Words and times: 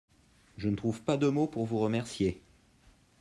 Je 0.57 0.67
ne 0.67 0.75
trouve 0.75 1.03
pas 1.03 1.15
de 1.15 1.27
mot 1.27 1.45
pour 1.45 1.67
vous 1.67 1.77
remercier. 1.77 2.41